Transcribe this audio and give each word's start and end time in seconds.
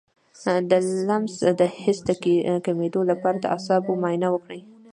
د 0.69 0.71
لمس 1.07 1.35
د 1.59 1.61
حس 1.79 1.99
د 2.07 2.09
کمیدو 2.65 3.01
لپاره 3.11 3.37
د 3.39 3.45
اعصابو 3.53 3.99
معاینه 4.01 4.27
وکړئ 4.31 4.61